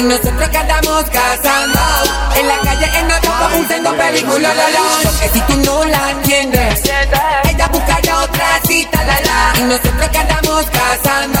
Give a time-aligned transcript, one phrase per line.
[0.00, 1.78] Y nosotros que andamos cazando.
[2.34, 4.80] En la calle, en el campo, buscando películas, la la.
[5.02, 6.82] Porque si tú no la entiendes
[7.44, 11.40] Ella busca ya otra cita, la Y nosotros que andamos cazando.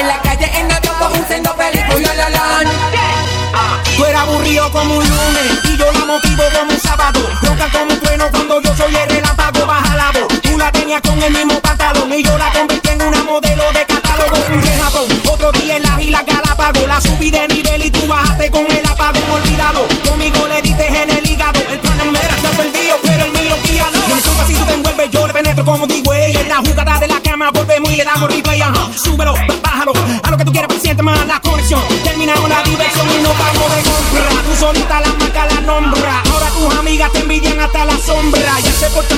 [0.00, 3.29] En la calle, en el campo, buscando películas, la.
[3.52, 7.20] Ah, tú eres aburrido como un lunes y yo la motivo como un sábado.
[7.42, 10.40] Roca como un trueno cuando yo soy el relámpago baja la voz.
[10.40, 13.86] Tú la tenías con el mismo pantalón y yo la convertí en una modelo de
[13.86, 14.36] catálogo.
[14.52, 16.86] Un Japón, otro día en las islas Galápagos.
[16.86, 19.22] La subí de nivel y tú bajaste con el apagón.
[19.32, 21.60] Olvídalo, conmigo le diste en el hígado.
[21.70, 24.14] El Panamera está perdido, pero el mío guía no.
[24.14, 26.36] me suba si tú te envuelves, yo le penetro como ti, güey.
[26.36, 28.60] En la jugada de la cama volvemos y le damos replay.
[28.60, 31.40] Ajá, súbelo, bájalo, a lo que tú quieras, paciente más la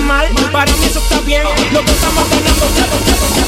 [0.03, 1.42] mal, para mí eso está bien.
[1.73, 3.42] Lo que estamos ganando,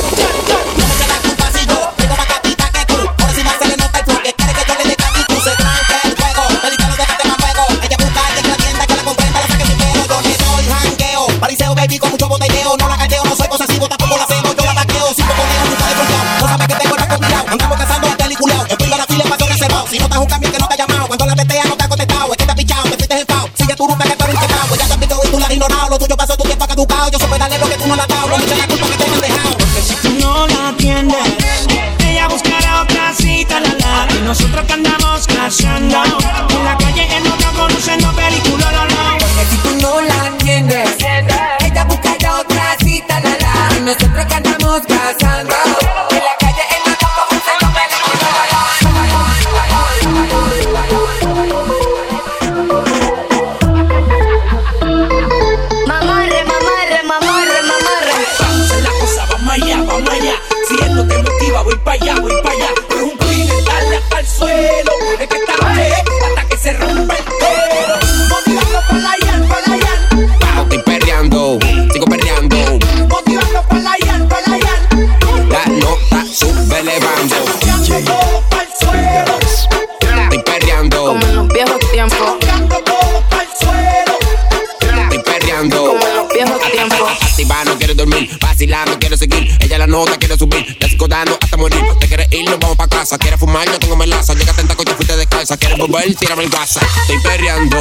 [93.14, 93.18] casa.
[93.18, 94.34] Quieres fumar, no tengo melaza.
[94.34, 95.56] Llega tentaco y te fuiste de casa.
[95.56, 96.80] Quieres volver, tírame el gasa.
[97.02, 97.76] Estoy perreando,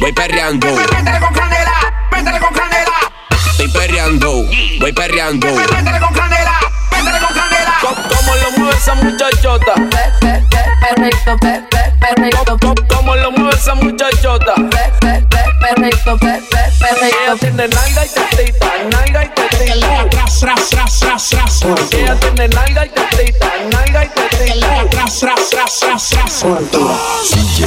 [0.00, 0.66] voy perreando.
[0.66, 3.12] Métele con canela, métele con canela.
[3.50, 4.32] Estoy perreando,
[4.80, 5.46] voy perreando.
[5.46, 7.74] Métele con canela, métele con canela.
[7.80, 9.74] ¿Cómo lo mueve esa muchachota?
[10.20, 12.84] Perrito, perrito, perrito.
[12.88, 14.54] ¿Cómo lo mueve esa muchachota?
[14.54, 16.53] Perrito, perrito, perrito
[16.84, 17.36] perrito.
[17.40, 20.08] tiene nalga y tetita, nalga y tetita.
[20.10, 21.92] Tras, tras, tras, tras, tras.
[21.92, 24.88] Ella tiene nalga y tetita, nalga y tetita.
[24.90, 26.32] Tras, tras, tras, tras, tras.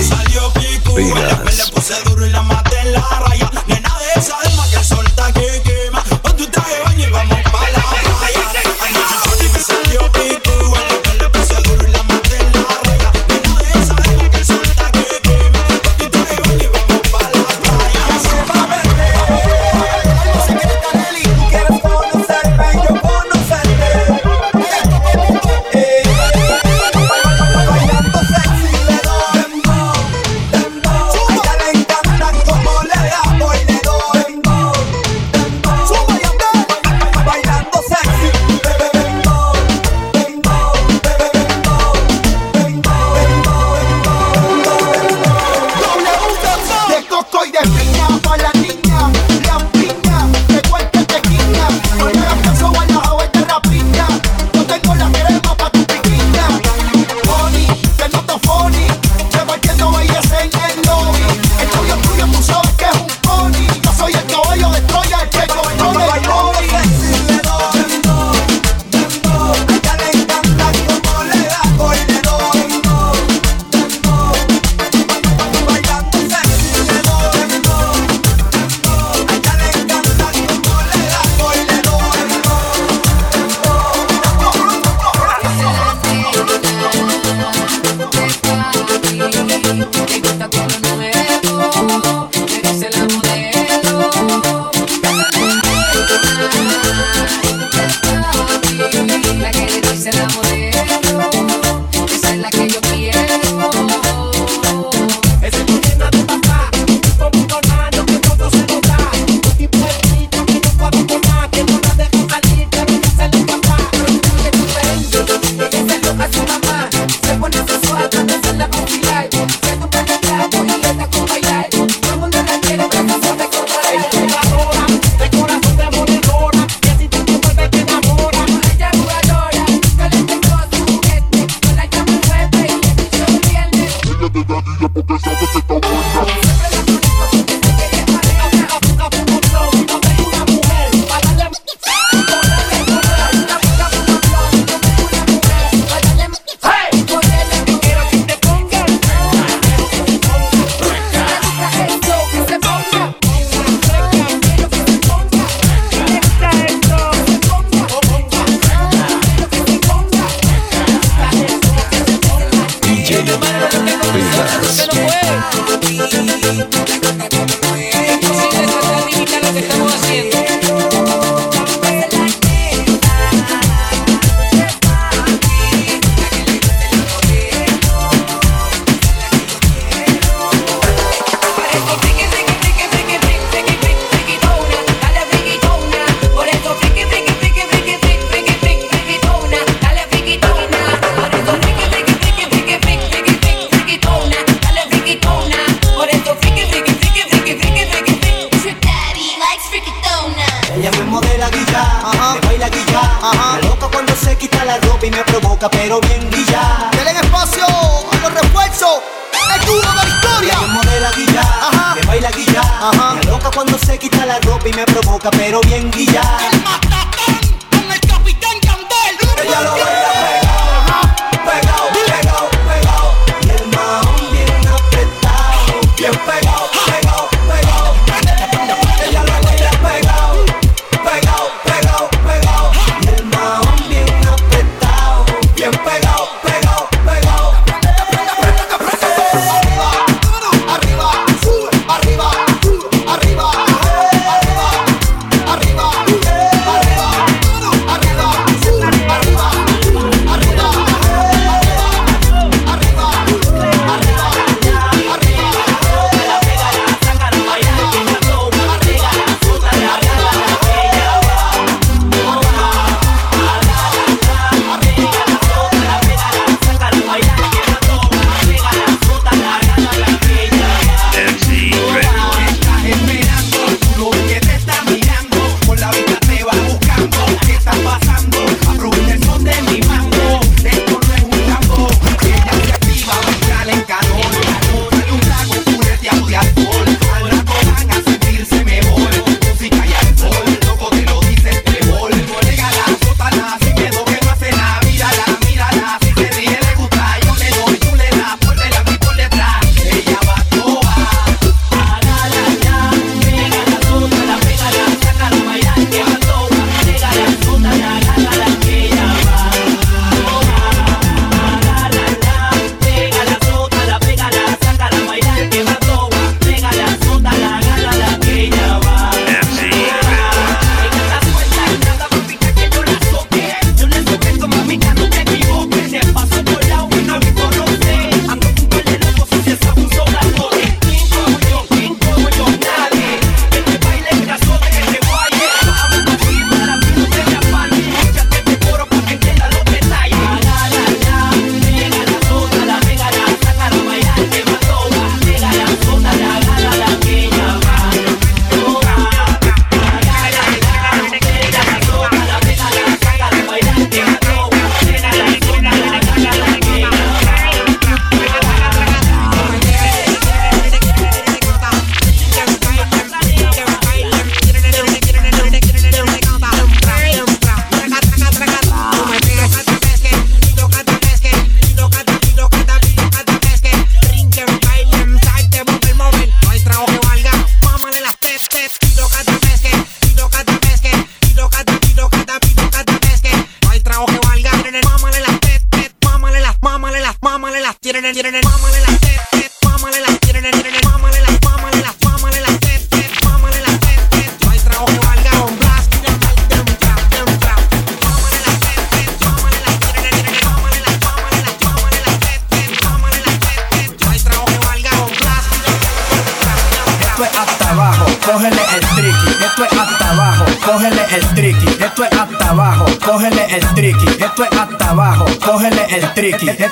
[0.07, 3.51] Salió Pico, me la puse duro y la maté en la raya.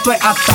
[0.05, 0.54] to je a.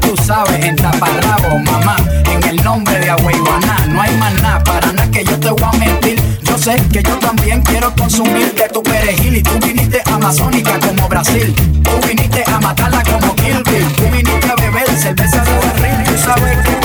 [0.00, 1.96] tú sabes, en taparrabo, mamá,
[2.32, 5.62] en el nombre de Agüeyuaná, no hay más nada, para nada que yo te voy
[5.62, 6.20] a mentir.
[6.42, 11.08] Yo sé que yo también quiero consumir de tu perejil y tú viniste amazónica como
[11.08, 16.04] Brasil, tú viniste a matarla como Kill Bill, tú viniste a beber cerveza de barril,
[16.04, 16.83] tú sabes que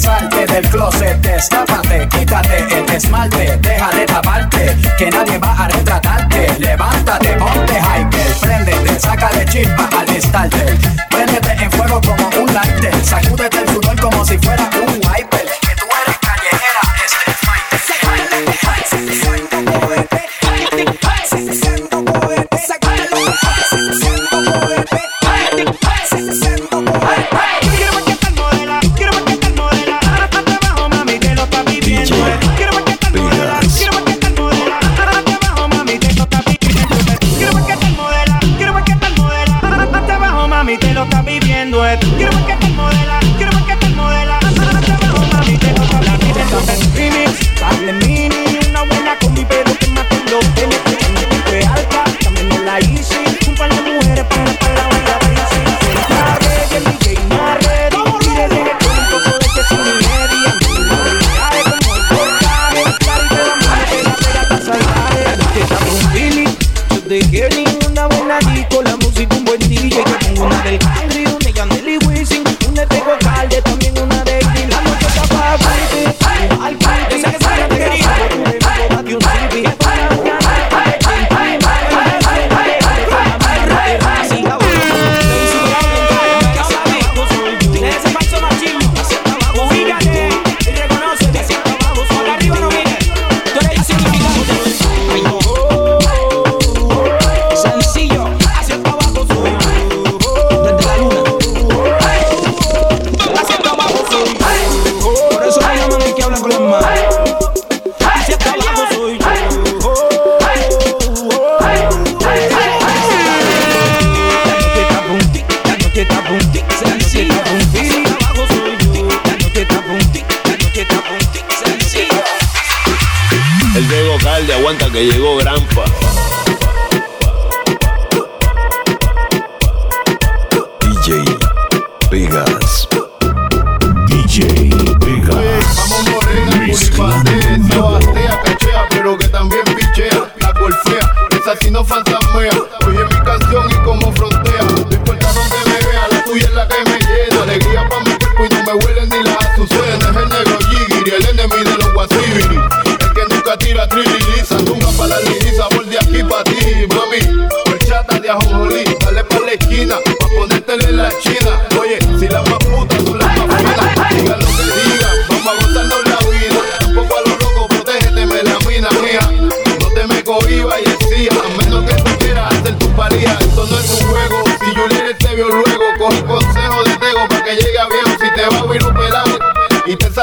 [0.00, 6.58] salte del closet, destápate, quítate el esmalte, deja de taparte, que nadie va a retratarte.
[6.58, 10.78] Levántate, ponte hiker, préndete, sácale chispa al instante.
[11.10, 14.89] Préndete en fuego como un lighter, sacúdete el sudor como si fuera un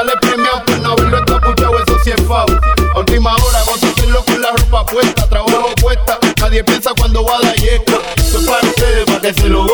[0.07, 2.59] sale premiado por no haberlo escuchado, eso sí es foul.
[2.95, 6.17] A última hora, hacerlo con la ropa puesta, trabajo puesta.
[6.39, 7.97] Nadie piensa cuando va a dar yesca.
[8.15, 9.66] Eso para ustedes, para que se lo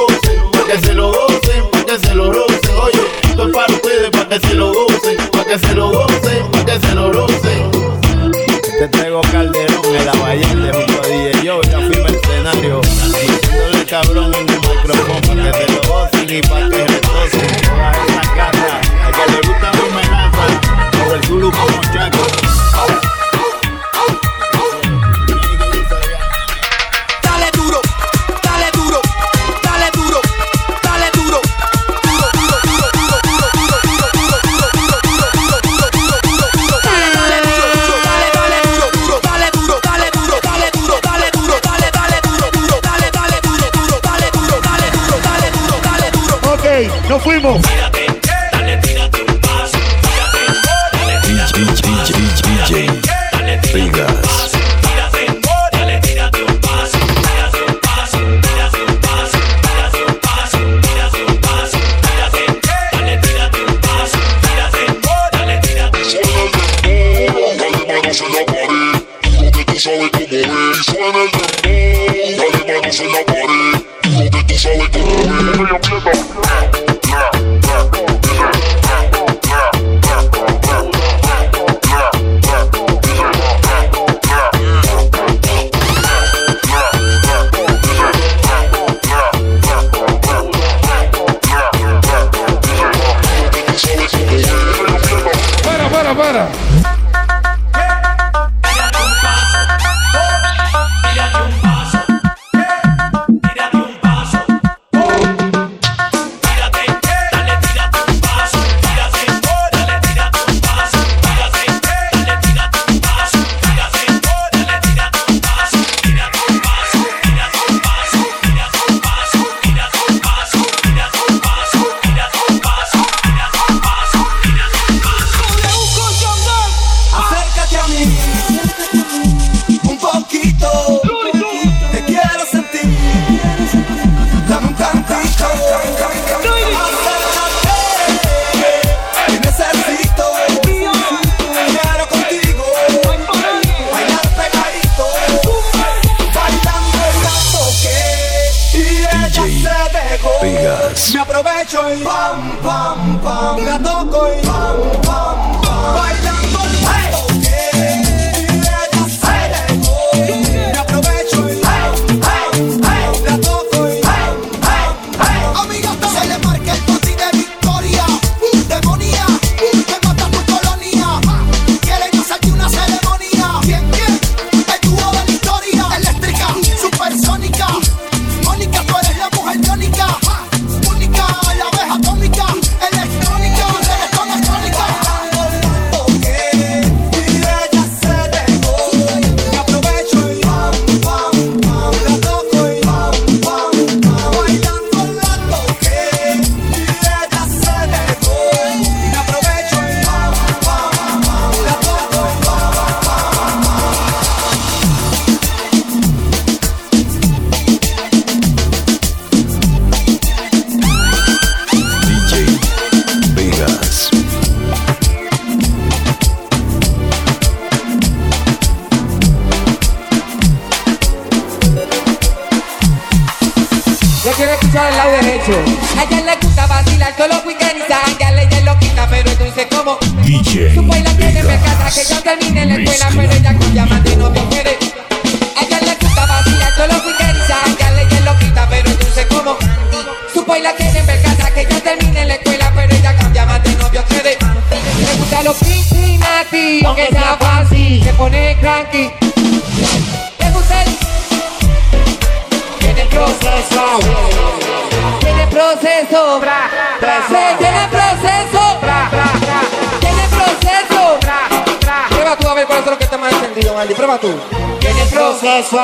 [264.14, 264.34] llama tú?
[264.80, 265.80] Tiene proceso.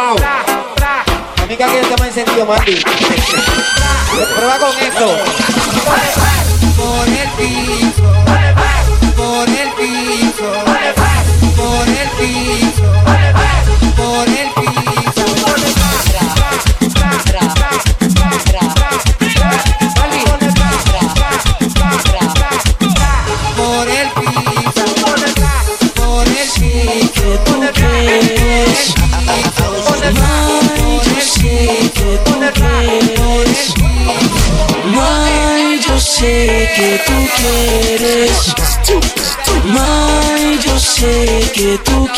[1.44, 2.76] Amiga que está más encendido, Mandy.
[4.36, 5.18] Prueba con esto.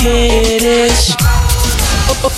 [0.01, 1.15] quieres.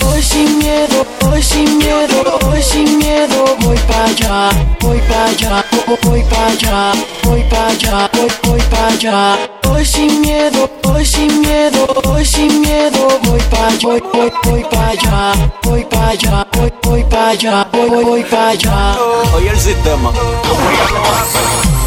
[0.05, 4.49] Hoy sin miedo, hoy sin miedo, hoy sin miedo, voy pa' allá,
[4.79, 5.65] voy pa' allá,
[6.03, 6.91] voy pa' allá,
[7.23, 12.61] voy pa' allá, voy, voy pa' allá voy sin miedo, voy sin miedo, voy sin
[12.61, 17.29] miedo, voy pa allá, voy, voy, voy pa allá, voy pa allá, voy, voy pa
[17.29, 18.95] allá, voy, voy, voy pa allá.
[19.35, 20.11] Oye el sistema.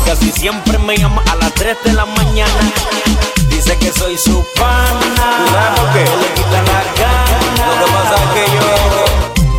[0.04, 2.72] Casi siempre me llama a las 3 de la mañana.
[3.50, 5.44] Dice que soy su pana.
[5.92, 7.66] que le quita la gana.
[7.68, 8.66] Lo que pasa es que yo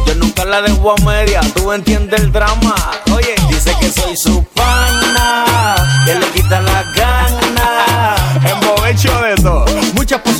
[0.05, 1.41] yo nunca la dejo a media.
[1.55, 2.75] Tú entiendes el drama.
[3.13, 4.43] Oye, dice que soy su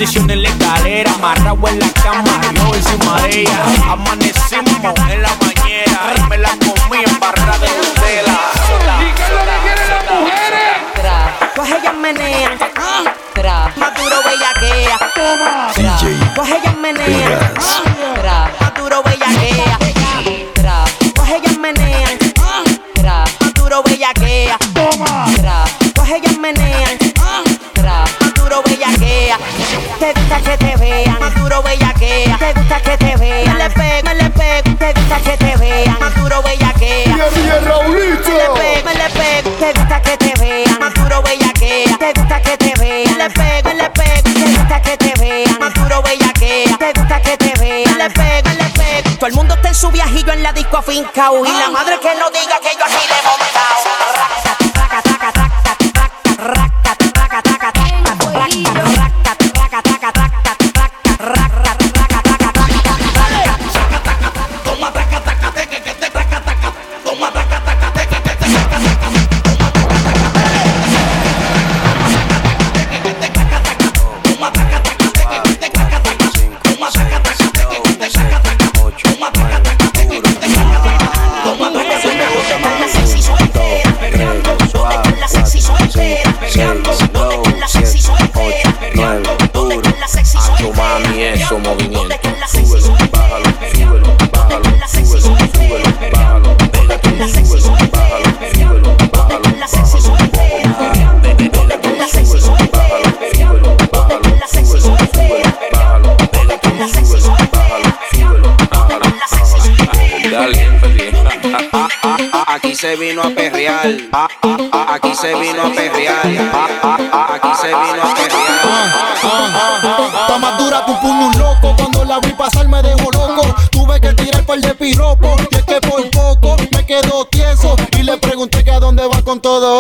[0.07, 3.59] Presión en la escalera, amarrado en la cama, yo encima de ella.
[3.91, 8.39] Amanecimos en la bañera me la comí en barra de Nutella.
[9.01, 10.77] ¿Y qué es lo que quieren las mujeres?
[10.95, 12.57] Tra, pues ellas menean.
[13.33, 14.97] Tra, maduro bellaquea.
[15.13, 15.71] Toma.
[15.75, 15.99] Tra,
[16.35, 17.53] pues ellas menean.
[49.27, 51.45] Todo el mundo está en su viajillo en la disco afincao.
[51.45, 53.96] Y la madre que no diga que yo así le he montado.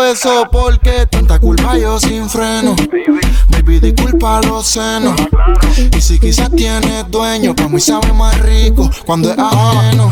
[0.07, 2.75] beso porque tanta culpa yo sin freno.
[3.49, 5.19] Baby, disculpa los senos.
[5.95, 10.09] Y si quizás tienes dueño, pues para mí sabe más rico cuando es ajeno.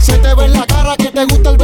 [0.00, 1.56] Se te ve en la cara que te gusta el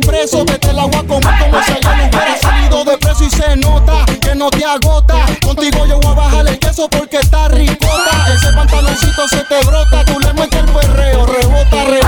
[0.00, 3.56] preso, vete el agua como como si ayer no hubiera salido de preso y se
[3.56, 5.26] nota que no te agota.
[5.42, 8.34] Contigo yo voy a bajar el queso porque está ricota.
[8.34, 12.07] Ese pantaloncito se te brota, tu lengua que el perreo rebota, rebota.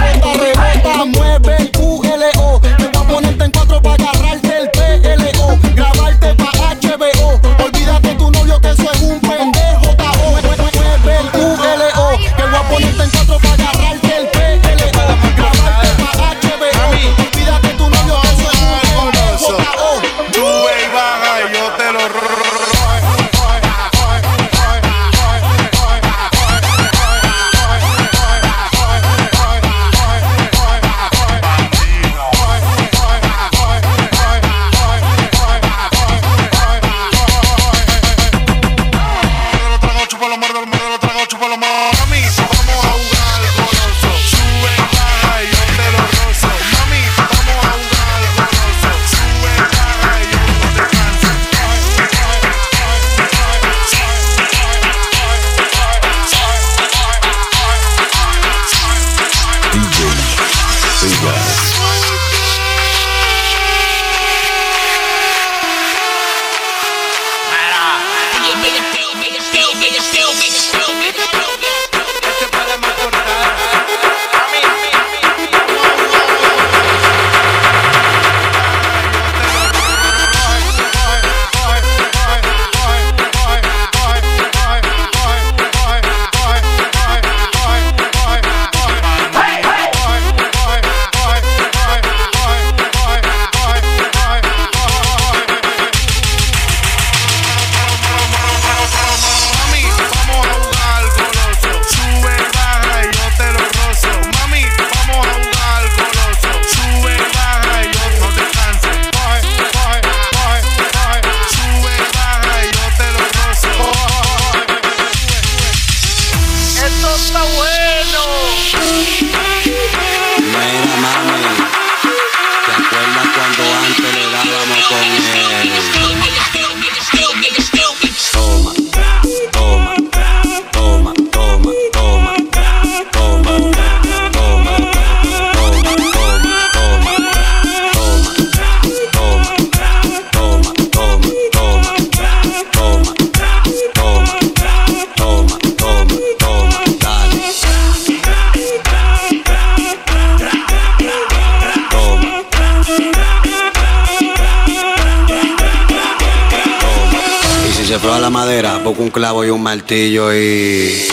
[159.61, 161.10] un martillo y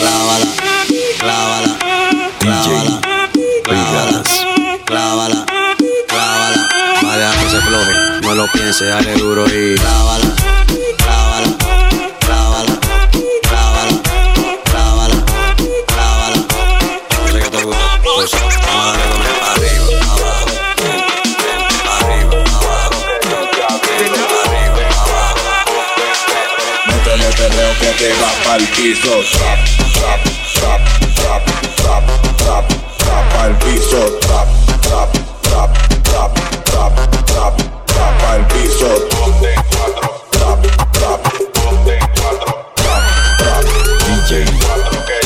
[28.48, 29.58] al piso, trap,
[29.92, 30.22] trap,
[30.54, 30.80] trap,
[31.14, 31.42] trap,
[31.76, 32.04] trap,
[32.38, 32.64] trap,
[32.96, 34.48] trap al piso, trap,
[34.80, 35.70] trap, trap,
[36.04, 36.32] trap,
[36.64, 36.92] trap,
[37.26, 37.54] trap,
[37.86, 41.20] trap al piso, donde cuatro, trap, trap,
[41.54, 43.02] donde cuatro, trap,
[43.36, 43.64] trap,
[44.06, 45.18] DJ cuatro que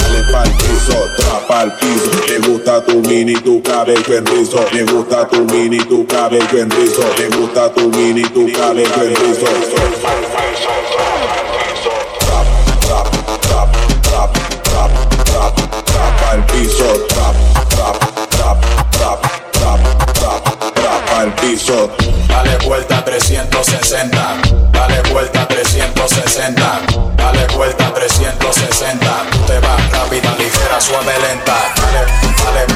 [0.00, 4.82] Dale pa'l piso, trap al piso, le gusta tu mini, tu cabello en rizo, le
[4.84, 10.51] gusta tu mini, tu cabello en rizo, le gusta tu mini, tu cabello en rizo.
[26.42, 26.80] presenta.
[27.16, 29.06] Dale vuelta 360.
[29.30, 31.54] Tú te vas rápida, ligera, suave, lenta.
[31.76, 32.06] Dale,
[32.44, 32.71] dale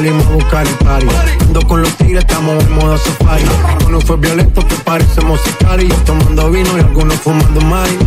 [0.00, 1.06] salimos a buscar el party.
[1.42, 3.44] Ando con los tigres, estamos en modo safari.
[3.86, 5.88] Uno fue violento que parecemos sicari.
[6.06, 7.98] Tomando vino y algunos fumando mari.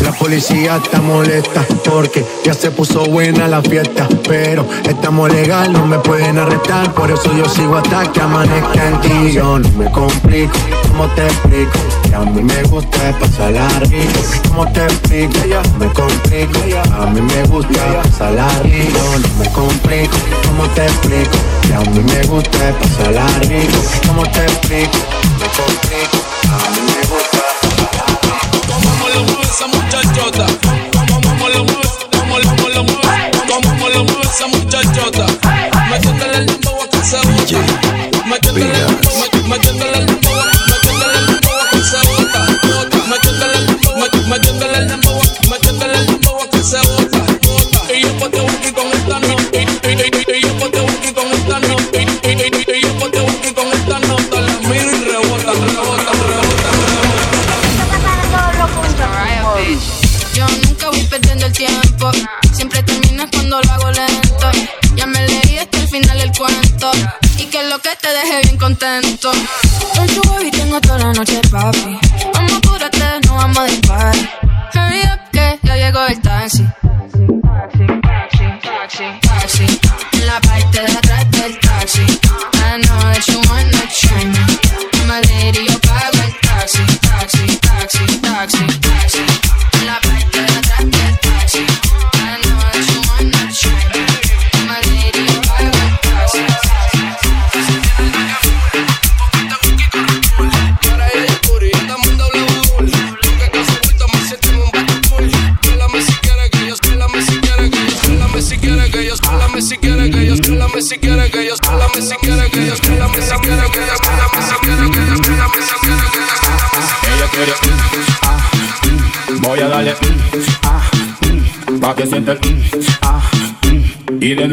[0.00, 4.08] La policía está molesta porque ya se puso buena la fiesta.
[4.26, 6.94] Pero estamos legal, no me pueden arrestar.
[6.94, 9.32] Por eso yo sigo hasta que amanezca en ti.
[9.32, 10.54] Yo no me complico,
[10.88, 11.72] ¿cómo te explico?
[12.14, 14.20] a mí me gusta pasarla rico.
[14.48, 15.38] ¿Cómo te explico?
[15.46, 16.60] No me complico.
[16.94, 18.98] A mí me gusta pasarla rico.
[19.20, 20.16] No me complico.
[20.46, 21.36] ¿Cómo te explico?
[21.62, 23.78] Que a mí me gusta pasarla rico.
[24.06, 24.98] ¿Cómo te explico?
[25.40, 26.18] Me complico.
[26.44, 27.03] A mí me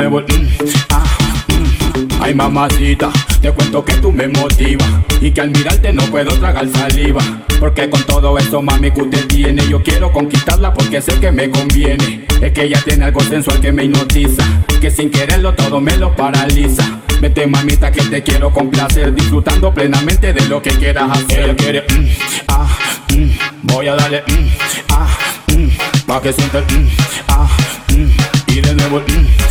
[0.09, 0.21] muevo.
[0.21, 0.47] Mm,
[0.89, 1.03] ah,
[1.47, 2.21] mm.
[2.21, 3.11] Ay mamacita,
[3.41, 7.21] te cuento que tú me motivas y que al mirarte no puedo tragar saliva.
[7.59, 11.49] Porque con todo esto mami que usted tiene, yo quiero conquistarla porque sé que me
[11.49, 12.25] conviene.
[12.41, 14.43] Es que ella tiene algo sensual que me hipnotiza,
[14.79, 17.01] que sin quererlo todo me lo paraliza.
[17.21, 21.81] Vete mamita que te quiero complacer Disfrutando plenamente de lo que quieras hacer Ella quiere,
[21.81, 22.07] mm,
[22.47, 22.67] ah,
[23.13, 23.29] mm,
[23.61, 24.47] voy a darle, mm,
[24.89, 25.07] ah,
[25.55, 26.89] mm, pa' que sienta el, mm,
[27.27, 27.47] ah,
[27.89, 29.50] mm, y de nuevo, mm,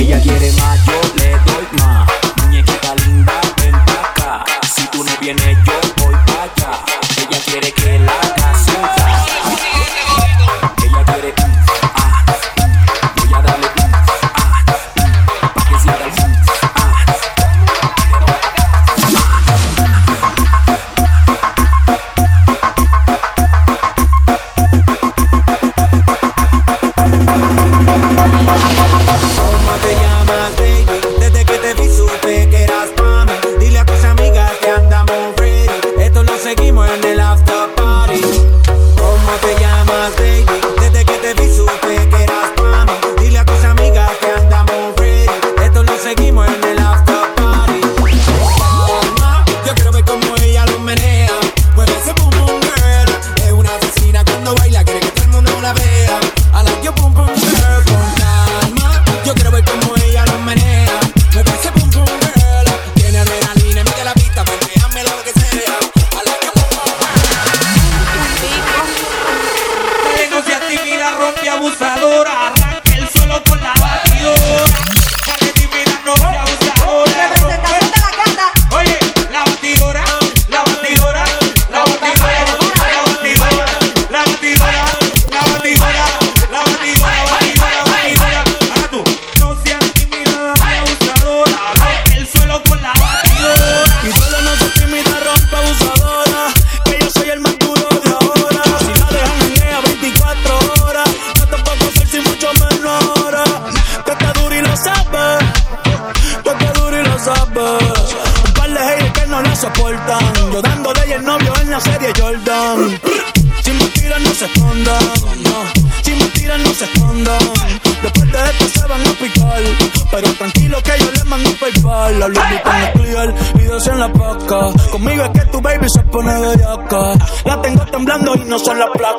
[0.00, 0.99] ella quiere más, yo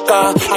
[0.07, 0.50] loca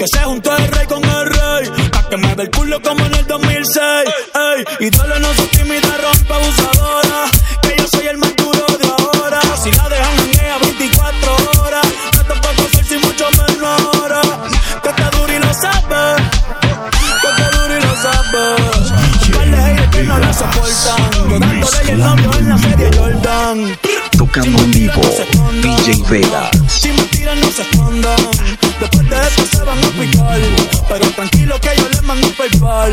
[0.00, 1.90] Que se juntó el rey con el rey.
[1.92, 3.84] Pa' que me ve el culo como en el 2006.
[3.84, 7.24] Ey, y todo no soy tímida, rompe abusadora.
[7.60, 9.40] Que yo soy el más duro de ahora.
[9.62, 11.86] Si la dejan en ella 24 horas.
[12.16, 14.22] No te puedo si mucho menos ahora.
[14.82, 16.22] Que está duro y lo sabes.
[17.20, 18.90] Que está duro y lo sabes.
[19.26, 21.28] Un par de no la soportan.
[21.28, 23.78] Yo dándole el novio en la serie Jordan.
[24.16, 25.02] Tocando en vivo,
[25.60, 26.50] DJ Vega.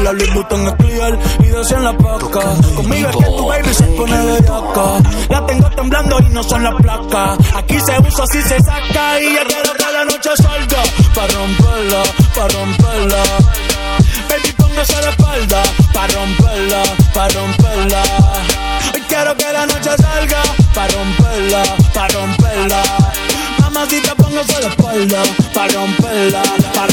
[0.08, 2.40] La Louis Vuitton es clear y decían la paca.
[2.78, 4.42] Conmigo es que tu baby se pone de.
[5.30, 7.38] La tengo temblando y no son las placas.
[7.54, 9.20] Aquí se usa, así se saca.
[9.20, 10.82] Y ya quiero que la noche salga.
[11.14, 12.04] Pa' romperla,
[12.34, 13.24] pa' romperla.
[14.30, 15.64] Baby, póngase la espalda.
[15.92, 16.84] Pa' romperla,
[17.14, 18.04] pa' romperla.
[18.94, 20.42] Hoy quiero que la noche salga.
[20.74, 22.82] Pa' romperla, pa' romperla.
[23.60, 25.22] Mamacita, póngase la espalda.
[25.54, 26.44] Pa' romperla,
[26.74, 26.88] pa'